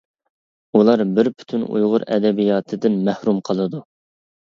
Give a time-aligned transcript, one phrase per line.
[0.77, 3.83] ئۇلار بىر پۈتۈن ئۇيغۇر ئەدەبىياتىدىن مەھرۇم قالىدۇ.